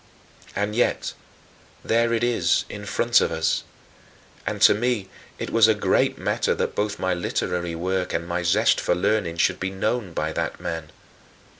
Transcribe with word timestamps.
And 0.55 0.73
yet, 0.75 1.13
there 1.85 2.11
it 2.11 2.23
is 2.23 2.65
in 2.69 2.87
front 2.87 3.21
of 3.21 3.31
us. 3.31 3.63
And 4.47 4.59
to 4.63 4.73
me 4.73 5.09
it 5.37 5.51
was 5.51 5.67
a 5.67 5.75
great 5.75 6.17
matter 6.17 6.55
that 6.55 6.73
both 6.73 6.97
my 6.97 7.13
literary 7.13 7.75
work 7.75 8.11
and 8.11 8.27
my 8.27 8.41
zest 8.41 8.81
for 8.81 8.95
learning 8.95 9.37
should 9.37 9.59
be 9.59 9.69
known 9.69 10.13
by 10.13 10.33
that 10.33 10.59
man. 10.59 10.91